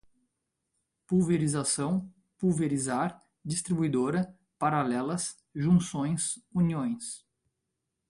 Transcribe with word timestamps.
pulverização, 1.05 2.11
pulverizar, 2.39 3.23
distribuidora, 3.45 4.35
paralelas, 4.57 5.37
junções, 5.53 6.39
uniões 6.51 7.23